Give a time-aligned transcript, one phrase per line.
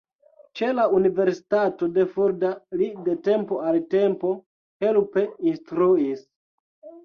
[0.61, 2.51] Ĉe la universitato de Fulda
[2.81, 4.35] li de tempo al tempo
[4.89, 6.29] helpe instruis.